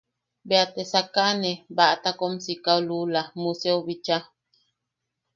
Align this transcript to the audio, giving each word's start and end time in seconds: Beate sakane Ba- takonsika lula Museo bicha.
Beate 0.47 0.81
sakane 0.91 1.51
Ba- 1.75 1.99
takonsika 2.03 2.73
lula 2.87 3.21
Museo 3.41 3.77
bicha. 3.85 4.17